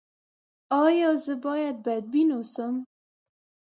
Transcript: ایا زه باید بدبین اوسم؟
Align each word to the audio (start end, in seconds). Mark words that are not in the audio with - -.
ایا 0.83 1.09
زه 1.25 1.33
باید 1.45 1.75
بدبین 1.85 2.29
اوسم؟ 2.37 2.75